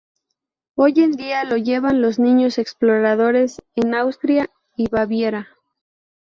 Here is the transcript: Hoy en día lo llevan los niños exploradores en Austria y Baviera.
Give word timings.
Hoy 0.73 0.93
en 0.95 1.11
día 1.11 1.43
lo 1.43 1.57
llevan 1.57 2.01
los 2.01 2.17
niños 2.17 2.57
exploradores 2.57 3.61
en 3.75 3.93
Austria 3.93 4.49
y 4.75 4.89
Baviera. 4.89 5.49